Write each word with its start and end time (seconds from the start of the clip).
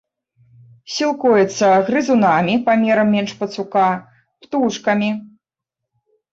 Сілкуецца 0.93 1.67
грызунамі 1.89 2.57
памерам 2.71 3.07
менш 3.19 3.31
пацука, 3.43 3.87
птушкамі. 4.43 5.09